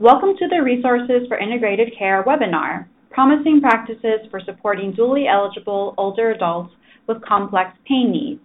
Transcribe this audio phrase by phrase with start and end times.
[0.00, 6.32] Welcome to the Resources for Integrated Care webinar, Promising Practices for Supporting Dually Eligible Older
[6.32, 6.74] Adults
[7.06, 8.40] with Complex Pain Needs.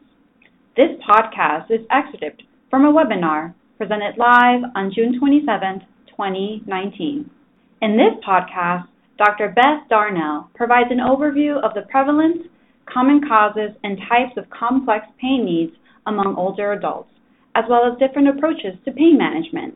[0.77, 7.31] This podcast is excerpted from a webinar presented live on June 27, 2019.
[7.81, 8.85] In this podcast,
[9.17, 9.51] Dr.
[9.55, 12.45] Beth Darnall provides an overview of the prevalence,
[12.85, 15.73] common causes, and types of complex pain needs
[16.05, 17.09] among older adults,
[17.55, 19.75] as well as different approaches to pain management.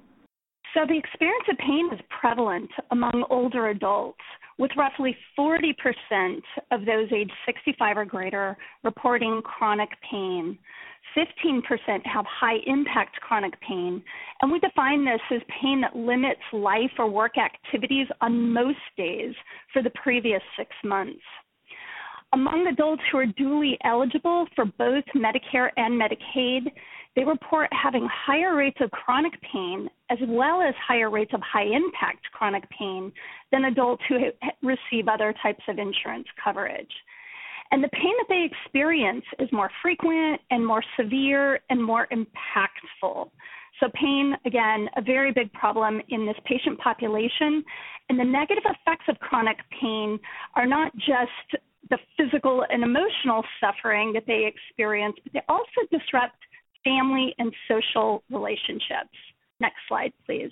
[0.73, 4.20] So, the experience of pain is prevalent among older adults,
[4.57, 5.75] with roughly 40%
[6.71, 10.57] of those aged 65 or greater reporting chronic pain.
[11.15, 11.62] 15%
[12.05, 14.01] have high impact chronic pain,
[14.41, 19.35] and we define this as pain that limits life or work activities on most days
[19.71, 21.21] for the previous six months.
[22.34, 26.71] Among adults who are dually eligible for both Medicare and Medicaid,
[27.16, 31.66] they report having higher rates of chronic pain as well as higher rates of high
[31.66, 33.12] impact chronic pain
[33.52, 34.17] than adults who
[34.62, 36.91] receive other types of insurance coverage.
[37.71, 43.30] And the pain that they experience is more frequent and more severe and more impactful.
[43.80, 47.63] So, pain, again, a very big problem in this patient population.
[48.09, 50.20] And the negative effects of chronic pain
[50.55, 56.37] are not just the physical and emotional suffering that they experience, but they also disrupt
[56.84, 59.15] family and social relationships.
[59.59, 60.51] Next slide, please.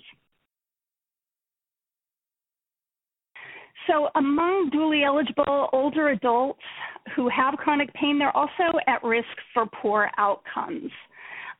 [3.88, 6.60] So, among dually eligible older adults
[7.16, 10.90] who have chronic pain, they're also at risk for poor outcomes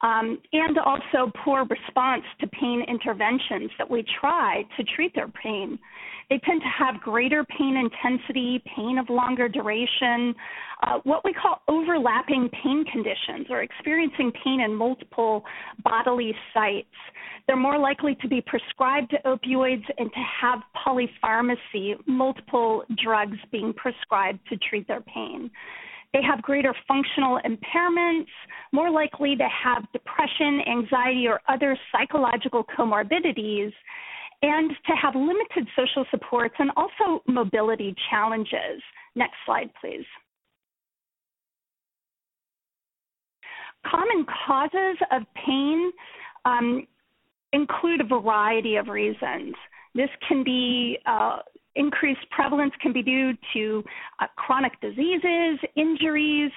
[0.03, 5.79] um, and also poor response to pain interventions that we try to treat their pain.
[6.29, 10.35] They tend to have greater pain intensity, pain of longer duration,
[10.83, 15.45] uh, what we call overlapping pain conditions, or experiencing pain in multiple
[15.85, 16.89] bodily sites.
[17.47, 24.41] They're more likely to be prescribed opioids and to have polypharmacy, multiple drugs being prescribed
[24.49, 25.51] to treat their pain.
[26.13, 28.27] They have greater functional impairments,
[28.73, 33.73] more likely to have depression, anxiety, or other psychological comorbidities,
[34.43, 38.83] and to have limited social supports and also mobility challenges.
[39.15, 40.05] Next slide, please.
[43.87, 45.91] Common causes of pain
[46.45, 46.87] um,
[47.53, 49.55] include a variety of reasons.
[49.95, 51.39] This can be uh,
[51.75, 53.83] increased prevalence can be due to
[54.21, 56.51] uh, chronic diseases, injuries,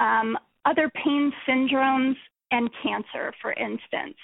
[0.00, 2.14] um, other pain syndromes,
[2.50, 4.16] and cancer, for instance.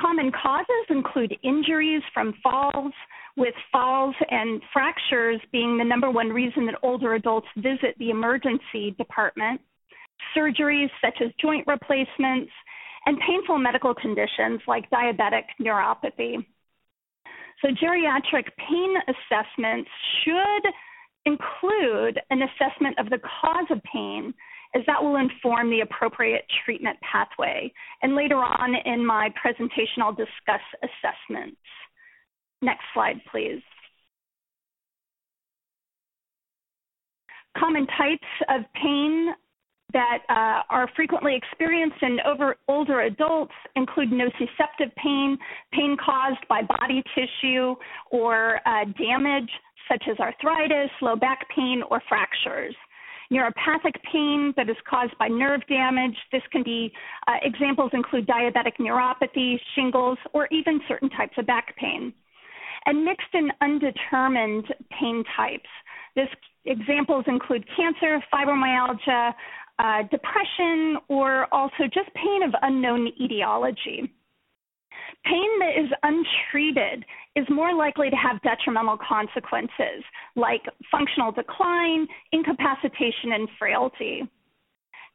[0.00, 2.92] Common causes include injuries from falls,
[3.36, 8.94] with falls and fractures being the number one reason that older adults visit the emergency
[8.98, 9.60] department,
[10.36, 12.50] surgeries such as joint replacements,
[13.06, 16.44] and painful medical conditions like diabetic neuropathy.
[17.62, 19.88] So, geriatric pain assessments
[20.24, 20.72] should
[21.24, 24.34] include an assessment of the cause of pain,
[24.74, 27.72] as that will inform the appropriate treatment pathway.
[28.02, 31.60] And later on in my presentation, I'll discuss assessments.
[32.62, 33.62] Next slide, please.
[37.56, 39.28] Common types of pain
[39.92, 45.38] that uh, are frequently experienced in over, older adults include nociceptive pain,
[45.72, 47.74] pain caused by body tissue
[48.10, 49.50] or uh, damage
[49.90, 52.74] such as arthritis, low back pain, or fractures.
[53.32, 56.16] Neuropathic pain that is caused by nerve damage.
[56.30, 56.92] This can be
[57.26, 62.12] uh, examples include diabetic neuropathy, shingles, or even certain types of back pain.
[62.84, 64.66] And mixed and undetermined
[64.98, 65.68] pain types.
[66.14, 66.28] This
[66.64, 69.32] examples include cancer, fibromyalgia,
[69.82, 74.12] uh, depression, or also just pain of unknown etiology.
[75.24, 77.04] Pain that is untreated
[77.36, 80.02] is more likely to have detrimental consequences
[80.36, 84.22] like functional decline, incapacitation, and frailty.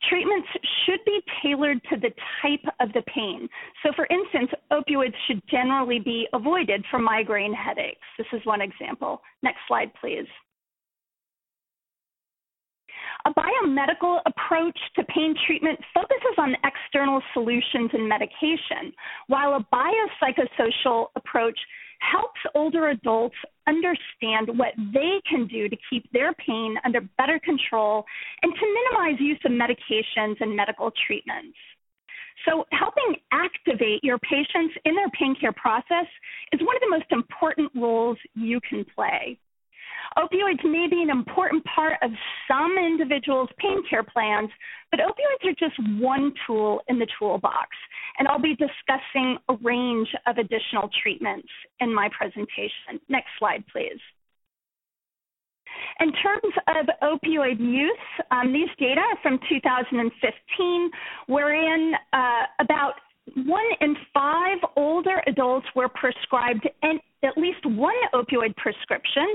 [0.09, 0.47] Treatments
[0.85, 2.11] should be tailored to the
[2.41, 3.49] type of the pain.
[3.83, 8.05] So, for instance, opioids should generally be avoided for migraine headaches.
[8.17, 9.21] This is one example.
[9.41, 10.27] Next slide, please.
[13.27, 18.93] A biomedical approach to pain treatment focuses on external solutions and medication,
[19.27, 21.59] while a biopsychosocial approach
[21.99, 23.35] helps older adults
[23.67, 28.05] understand what they can do to keep their pain under better control
[28.43, 31.57] and to minimize use of medications and medical treatments.
[32.47, 36.07] So, helping activate your patients in their pain care process
[36.53, 39.37] is one of the most important roles you can play.
[40.17, 42.11] Opioids may be an important part of
[42.47, 44.49] some individuals' pain care plans,
[44.91, 47.69] but opioids are just one tool in the toolbox,
[48.17, 51.49] and I'll be discussing a range of additional treatments
[51.79, 52.99] in my presentation.
[53.09, 53.99] Next slide, please.
[55.99, 57.91] In terms of opioid use,
[58.31, 60.91] um, these data are from 2015,
[61.27, 62.93] wherein uh, about
[63.35, 69.27] one in five older adults were prescribed an, at least one opioid prescription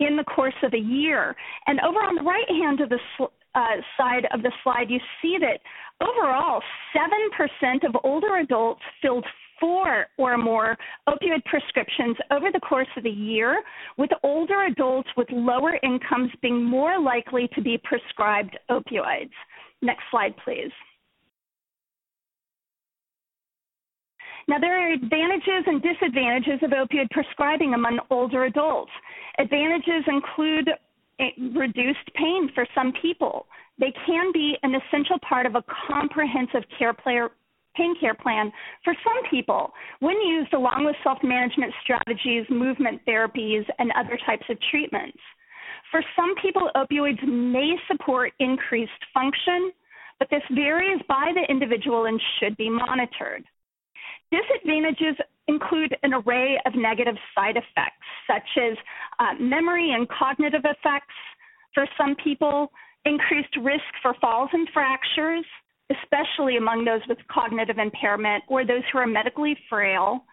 [0.00, 1.34] in the course of a year.
[1.66, 4.98] And over on the right hand of the sl- uh, side of the slide, you
[5.20, 5.60] see that
[6.00, 6.62] overall,
[6.96, 9.26] 7% of older adults filled
[9.60, 10.76] four or more
[11.08, 13.62] opioid prescriptions over the course of the year,
[13.96, 19.30] with older adults with lower incomes being more likely to be prescribed opioids.
[19.80, 20.72] Next slide, please.
[24.52, 28.90] Now, there are advantages and disadvantages of opioid prescribing among older adults.
[29.38, 30.68] Advantages include
[31.56, 33.46] reduced pain for some people.
[33.80, 37.30] They can be an essential part of a comprehensive care player,
[37.74, 38.52] pain care plan
[38.84, 44.44] for some people when used along with self management strategies, movement therapies, and other types
[44.50, 45.16] of treatments.
[45.90, 49.72] For some people, opioids may support increased function,
[50.18, 53.46] but this varies by the individual and should be monitored.
[54.32, 58.78] Disadvantages include an array of negative side effects, such as
[59.18, 61.14] uh, memory and cognitive effects
[61.74, 62.72] for some people,
[63.04, 65.44] increased risk for falls and fractures,
[65.90, 70.24] especially among those with cognitive impairment or those who are medically frail.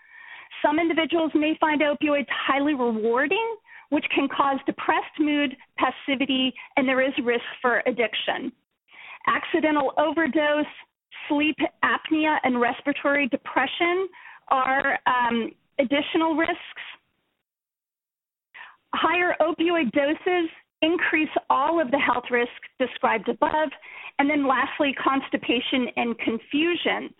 [0.62, 3.56] Some individuals may find opioids highly rewarding,
[3.90, 8.52] which can cause depressed mood, passivity, and there is risk for addiction.
[9.28, 10.66] Accidental overdose,
[11.28, 14.08] sleep apnea and respiratory depression
[14.50, 16.84] are um, additional risks.
[18.94, 20.50] Higher opioid doses
[20.82, 23.70] increase all of the health risks described above.
[24.18, 27.14] And then lastly, constipation and confusion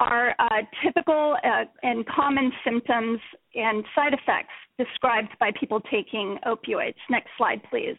[0.00, 3.20] are uh, typical uh, and common symptoms
[3.54, 6.94] and side effects described by people taking opioids.
[7.10, 7.96] Next slide, please.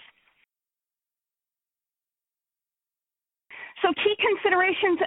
[3.82, 5.00] So key considerations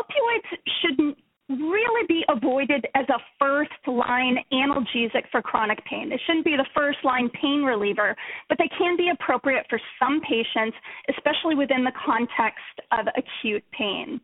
[0.00, 1.18] opioids shouldn't
[1.48, 6.08] really be avoided as a first line analgesic for chronic pain.
[6.08, 8.14] They shouldn't be the first line pain reliever,
[8.48, 10.76] but they can be appropriate for some patients,
[11.08, 12.60] especially within the context
[12.92, 14.20] of acute pain.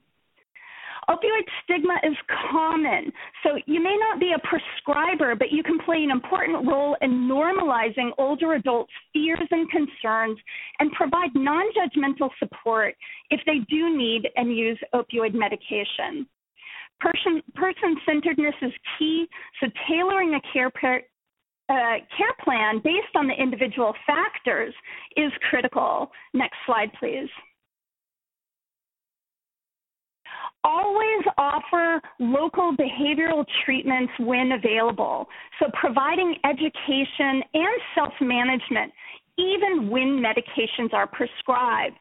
[1.08, 2.17] Opioid stigma is
[2.50, 3.12] common,
[3.44, 7.29] so you may not be a prescriber, but you can play an important role in
[7.29, 10.37] normalizing older adults' fears and concerns
[10.81, 12.97] and provide non judgmental support
[13.31, 16.26] if they do need and use opioid medication.
[16.99, 19.26] Person centeredness is key,
[19.61, 20.73] so tailoring a care
[21.69, 24.75] uh, care plan based on the individual factors
[25.17, 26.11] is critical.
[26.32, 27.29] Next slide, please.
[30.64, 35.26] Always offer local behavioral treatments when available.
[35.60, 38.93] So, providing education and self management,
[39.38, 41.98] even when medications are prescribed.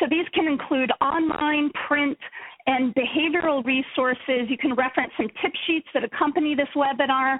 [0.00, 2.18] So, these can include online, print,
[2.66, 4.48] and behavioral resources.
[4.48, 7.38] You can reference some tip sheets that accompany this webinar.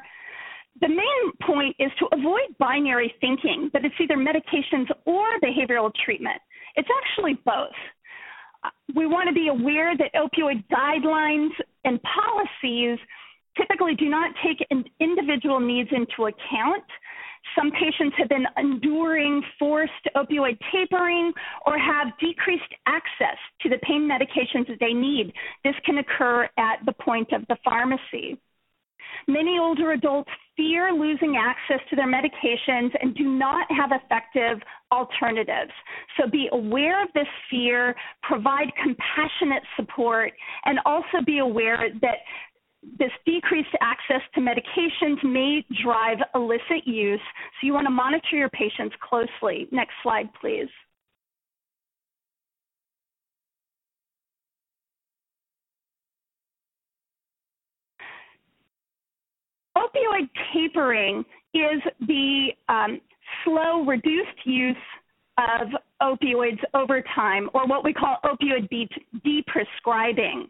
[0.80, 6.40] The main point is to avoid binary thinking that it's either medications or behavioral treatment.
[6.76, 7.74] It's actually both
[8.94, 11.50] we want to be aware that opioid guidelines
[11.84, 12.98] and policies
[13.56, 14.66] typically do not take
[15.00, 16.84] individual needs into account.
[17.56, 21.32] Some patients have been enduring forced opioid tapering
[21.66, 25.32] or have decreased access to the pain medications that they need.
[25.62, 28.38] This can occur at the point of the pharmacy.
[29.26, 34.60] Many older adults fear losing access to their medications and do not have effective
[34.92, 35.72] alternatives.
[36.16, 40.32] So be aware of this fear, provide compassionate support,
[40.64, 42.18] and also be aware that
[42.98, 47.20] this decreased access to medications may drive illicit use.
[47.60, 49.66] So you want to monitor your patients closely.
[49.70, 50.68] Next slide, please.
[59.94, 61.24] Opioid tapering
[61.54, 63.00] is the um,
[63.44, 64.76] slow, reduced use
[65.38, 65.68] of
[66.02, 68.88] opioids over time, or what we call opioid de-
[69.24, 70.48] deprescribing.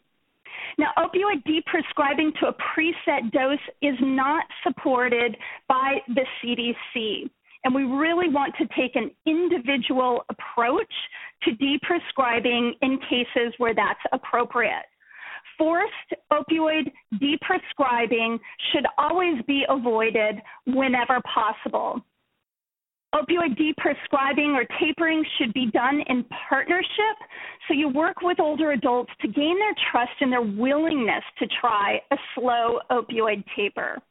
[0.79, 5.37] Now, opioid deprescribing to a preset dose is not supported
[5.69, 7.31] by the CDC.
[7.65, 10.93] And we really want to take an individual approach
[11.45, 14.85] to deprescribing in cases where that's appropriate
[15.59, 15.93] forced
[16.33, 18.39] opioid deprescribing
[18.73, 22.01] should always be avoided whenever possible.
[23.15, 27.17] Opioid deprescribing or tapering should be done in partnership.
[27.69, 32.01] So you work with older adults to gain their trust and their willingness to try
[32.11, 34.03] a slow opioid taper.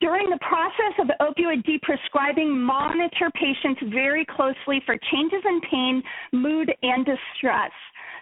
[0.00, 6.70] During the process of opioid deprescribing, monitor patients very closely for changes in pain, mood,
[6.82, 7.70] and distress.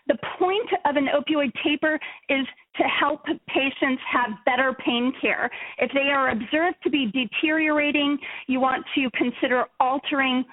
[0.09, 5.51] The point of an opioid taper is to help patients have better pain care.
[5.79, 8.19] If they are observed to be deteriorating,
[8.49, 10.45] you want to consider altering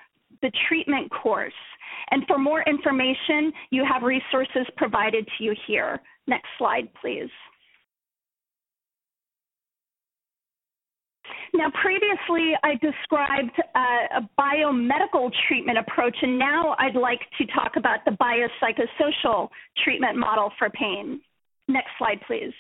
[0.42, 1.54] the treatment course.
[2.12, 6.00] And for more information, you have resources provided to you here.
[6.28, 7.30] Next slide, please.
[11.54, 17.74] Now, previously I described uh, a biomedical treatment approach, and now I'd like to talk
[17.76, 19.50] about the biopsychosocial
[19.84, 21.22] treatment model for pain.
[21.68, 22.54] Next slide, please.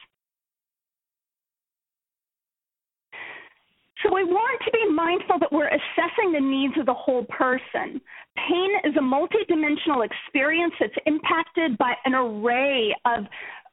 [4.03, 7.99] So we want to be mindful that we're assessing the needs of the whole person.
[8.37, 13.25] Pain is a multidimensional experience that's impacted by an array of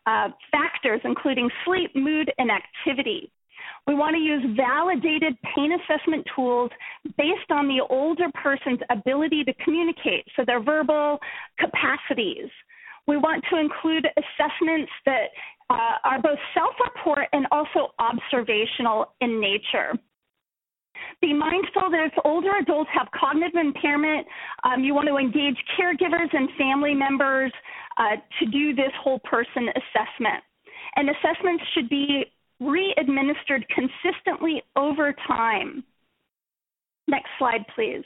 [0.07, 3.31] uh, factors, including sleep, mood, and activity.
[3.87, 6.71] We want to use validated pain assessment tools
[7.17, 11.19] based on the older person's ability to communicate, so their verbal
[11.59, 12.51] capacities.
[13.07, 15.27] We want to include assessments that
[15.71, 19.93] uh, are both self report and also observational in nature.
[21.21, 24.27] Be mindful that if older adults have cognitive impairment,
[24.65, 27.53] um, you want to engage caregivers and family members
[27.99, 30.43] uh, to do this whole person assessment.
[30.97, 32.25] And assessments should be
[32.61, 35.85] re-administered consistently over time.
[37.09, 38.05] Next slide, please.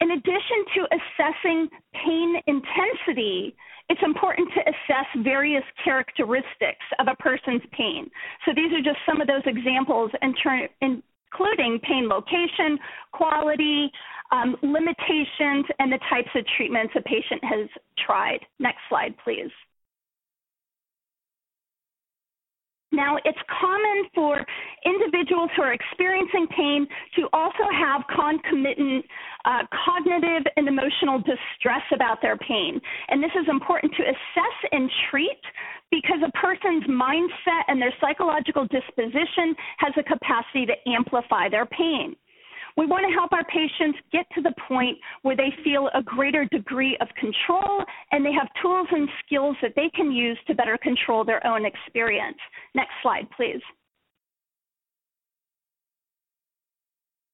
[0.00, 3.56] In addition to assessing pain intensity,
[3.88, 8.08] it's important to assess various characteristics of a person's pain.
[8.44, 12.78] So these are just some of those examples, including pain location,
[13.12, 13.90] quality,
[14.30, 17.68] um, limitations, and the types of treatments a patient has
[18.06, 18.38] tried.
[18.60, 19.50] Next slide, please.
[22.90, 24.44] Now, it's common for
[24.84, 29.04] individuals who are experiencing pain to also have concomitant
[29.44, 32.80] uh, cognitive and emotional distress about their pain.
[33.08, 35.40] And this is important to assess and treat
[35.90, 42.16] because a person's mindset and their psychological disposition has a capacity to amplify their pain.
[42.78, 46.44] We want to help our patients get to the point where they feel a greater
[46.44, 50.78] degree of control and they have tools and skills that they can use to better
[50.78, 52.38] control their own experience.
[52.76, 53.60] Next slide, please.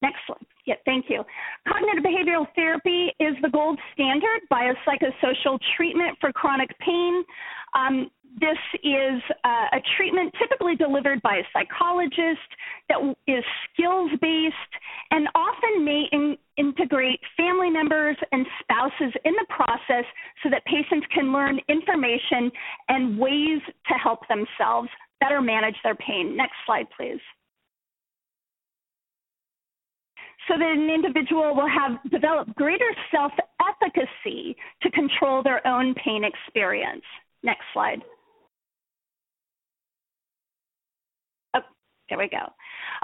[0.00, 0.46] Next slide.
[0.66, 1.22] Yeah, thank you.
[1.68, 7.22] Cognitive behavioral therapy is the gold standard biopsychosocial treatment for chronic pain.
[7.75, 12.50] Um, this is uh, a treatment typically delivered by a psychologist
[12.88, 14.75] that is skills based
[15.12, 20.04] and often may in- integrate family members and spouses in the process
[20.43, 22.50] so that patients can learn information
[22.88, 24.88] and ways to help themselves
[25.21, 26.37] better manage their pain.
[26.37, 27.21] Next slide, please.
[30.49, 36.23] So that an individual will have developed greater self efficacy to control their own pain
[36.25, 37.04] experience.
[37.44, 38.00] Next slide.
[41.54, 41.60] Oh,
[42.08, 42.50] there we go.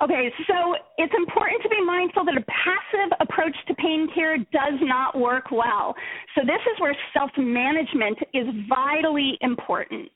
[0.03, 4.81] Okay, so it's important to be mindful that a passive approach to pain care does
[4.81, 5.95] not work well.
[6.35, 10.11] So this is where self-management is vitally important.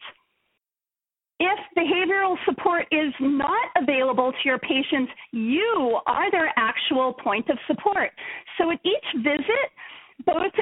[1.38, 7.58] If behavioral support is not available to your patients, you are their actual point of
[7.66, 8.10] support.
[8.56, 9.68] So at each visit,
[10.24, 10.52] both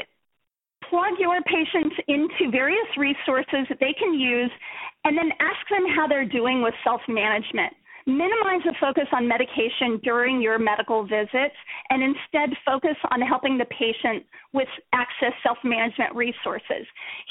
[1.33, 4.51] your patients into various resources that they can use
[5.05, 7.73] and then ask them how they're doing with self-management
[8.07, 11.55] minimize the focus on medication during your medical visits
[11.91, 16.87] and instead focus on helping the patient with access self-management resources.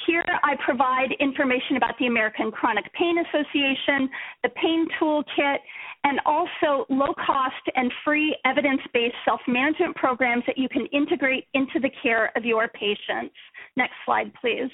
[0.05, 4.09] Here I provide information about the American Chronic Pain Association,
[4.43, 5.57] the Pain Toolkit,
[6.03, 12.31] and also low-cost and free evidence-based self-management programs that you can integrate into the care
[12.35, 13.35] of your patients.
[13.77, 14.71] Next slide, please.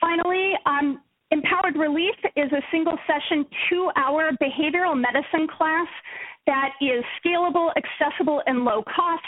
[0.00, 5.86] Finally, um, Empowered Relief is a single session, two hour behavioral medicine class
[6.46, 9.22] that is scalable, accessible, and low cost.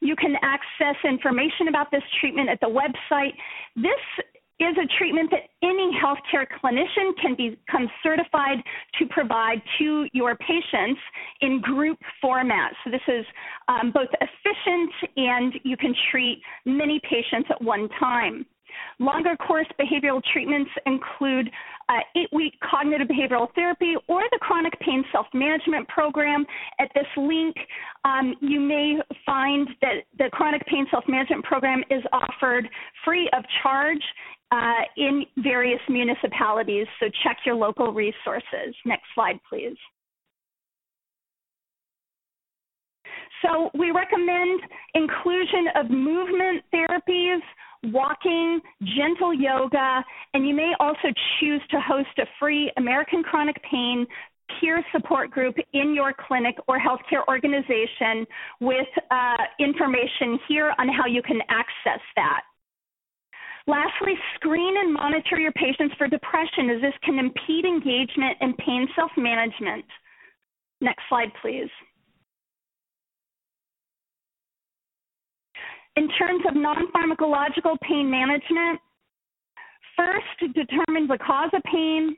[0.00, 3.32] You can access information about this treatment at the website.
[3.74, 4.02] This
[4.58, 8.58] is a treatment that any healthcare clinician can become certified
[8.98, 11.00] to provide to your patients
[11.40, 12.72] in group format.
[12.84, 13.24] So this is
[13.68, 18.46] um, both efficient and you can treat many patients at one time.
[18.98, 21.50] Longer course behavioral treatments include
[21.88, 26.44] uh, eight week cognitive behavioral therapy or the chronic pain self management program.
[26.80, 27.56] At this link,
[28.04, 32.68] um, you may find that the chronic pain self management program is offered
[33.04, 34.02] free of charge
[34.52, 38.74] uh, in various municipalities, so check your local resources.
[38.84, 39.76] Next slide, please.
[43.42, 44.60] So we recommend
[44.94, 47.40] inclusion of movement therapies,
[47.92, 48.60] walking,
[48.96, 51.08] gentle yoga, and you may also
[51.40, 54.06] choose to host a free American Chronic Pain
[54.60, 58.26] peer support group in your clinic or healthcare organization
[58.60, 62.42] with uh, information here on how you can access that.
[63.66, 68.86] Lastly, screen and monitor your patients for depression as this can impede engagement and pain
[68.94, 69.84] self management.
[70.80, 71.70] Next slide, please.
[75.96, 78.80] In terms of non pharmacological pain management,
[79.96, 82.16] first determine the cause of pain,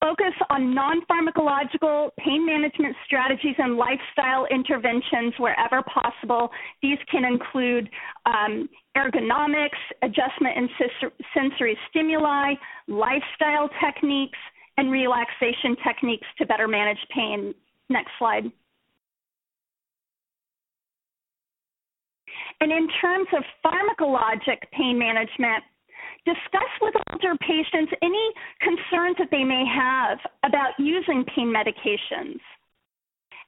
[0.00, 6.50] focus on non pharmacological pain management strategies and lifestyle interventions wherever possible.
[6.82, 7.88] These can include
[8.24, 10.68] um, ergonomics, adjustment in
[11.34, 12.54] sensory stimuli,
[12.86, 14.38] lifestyle techniques,
[14.78, 17.54] and relaxation techniques to better manage pain.
[17.90, 18.44] Next slide.
[22.60, 25.62] And in terms of pharmacologic pain management,
[26.24, 32.40] discuss with older patients any concerns that they may have about using pain medications.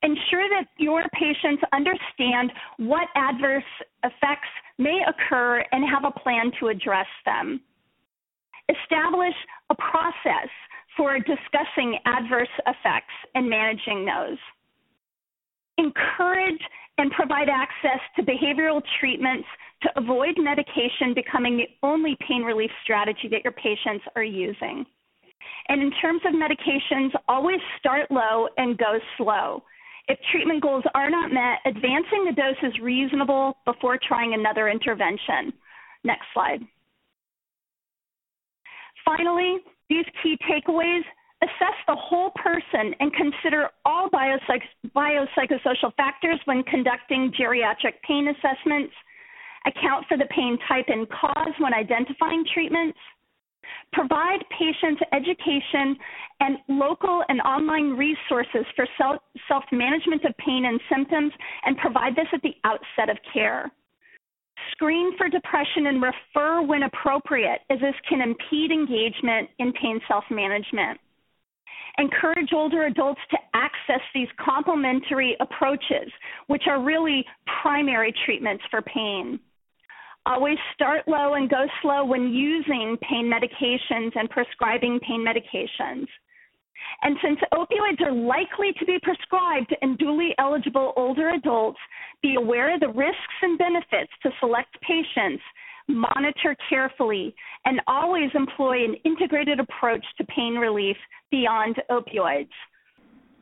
[0.02, 3.62] Ensure that your patients understand what adverse
[4.02, 4.48] effects
[4.78, 7.60] may occur and have a plan to address them.
[8.68, 9.34] Establish
[9.68, 10.48] a process
[10.96, 14.38] for discussing adverse effects and managing those.
[15.76, 16.60] Encourage
[17.00, 19.48] and provide access to behavioral treatments
[19.82, 24.84] to avoid medication becoming the only pain relief strategy that your patients are using.
[25.68, 29.62] And in terms of medications, always start low and go slow.
[30.08, 35.54] If treatment goals are not met, advancing the dose is reasonable before trying another intervention.
[36.04, 36.60] Next slide.
[39.06, 39.56] Finally,
[39.88, 41.02] these key takeaways
[41.42, 48.92] assess the whole person and consider all biopsych- biopsychosocial factors when conducting geriatric pain assessments,
[49.66, 52.98] account for the pain type and cause when identifying treatments,
[53.92, 55.96] provide patients education
[56.40, 61.32] and local and online resources for self management of pain and symptoms,
[61.64, 63.70] and provide this at the outset of care.
[64.72, 70.24] Screen for depression and refer when appropriate, as this can impede engagement in pain self
[70.30, 71.00] management
[71.98, 76.10] encourage older adults to access these complementary approaches,
[76.46, 77.24] which are really
[77.62, 79.38] primary treatments for pain.
[80.26, 86.06] Always start low and go slow when using pain medications and prescribing pain medications.
[87.02, 91.78] And since opioids are likely to be prescribed in dually eligible older adults,
[92.22, 95.42] be aware of the risks and benefits to select patients
[95.88, 100.96] monitor carefully, and always employ an integrated approach to pain relief
[101.30, 102.48] beyond opioids.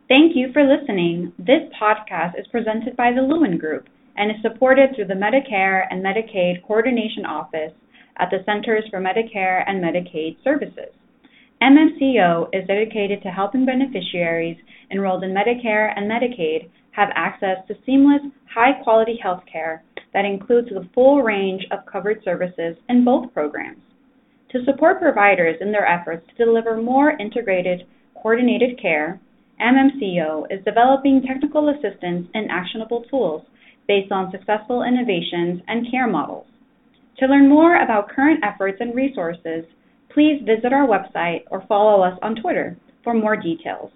[0.09, 1.33] Thank you for listening.
[1.39, 6.05] This podcast is presented by the Lewin Group and is supported through the Medicare and
[6.05, 7.73] Medicaid Coordination Office
[8.19, 10.93] at the Centers for Medicare and Medicaid Services.
[11.63, 14.57] MMCO is dedicated to helping beneficiaries
[14.91, 18.23] enrolled in Medicare and Medicaid have access to seamless,
[18.53, 19.83] high quality health care
[20.15, 23.83] that includes the full range of covered services in both programs.
[24.51, 29.21] To support providers in their efforts to deliver more integrated, coordinated care,
[29.61, 33.43] MMCO is developing technical assistance and actionable tools
[33.87, 36.47] based on successful innovations and care models.
[37.19, 39.65] To learn more about current efforts and resources,
[40.15, 43.91] please visit our website or follow us on Twitter for more details.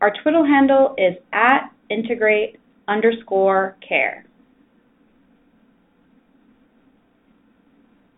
[0.00, 4.24] Our Twitter handle is at integrate underscore care.